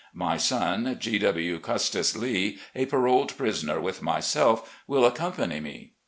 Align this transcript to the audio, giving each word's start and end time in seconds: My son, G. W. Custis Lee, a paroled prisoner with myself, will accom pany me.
My 0.15 0.35
son, 0.35 0.97
G. 0.99 1.19
W. 1.19 1.59
Custis 1.59 2.17
Lee, 2.17 2.57
a 2.73 2.87
paroled 2.87 3.37
prisoner 3.37 3.79
with 3.79 4.01
myself, 4.01 4.75
will 4.87 5.03
accom 5.03 5.35
pany 5.35 5.61
me. 5.61 5.91